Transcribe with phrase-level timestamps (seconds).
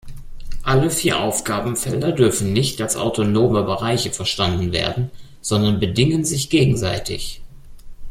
[0.63, 7.43] Alle vier Aufgabenfelder dürfen nicht als autonome Bereiche verstanden werden, sondern bedingen sich gegenseitig.